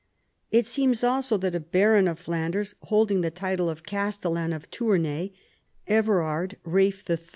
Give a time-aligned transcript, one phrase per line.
[0.49, 5.27] It seems also that a baron of Flanders holding the title of Castellan of Tournai—
[6.01, 7.19] Everard Ralph III.